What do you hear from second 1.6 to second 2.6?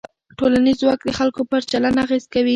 چلند اغېز کوي.